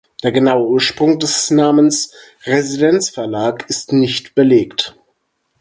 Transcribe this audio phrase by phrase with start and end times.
[0.23, 2.11] Der genaue Ursprung des Namens
[2.47, 4.95] “Residenz Verlag” ist nicht belegt.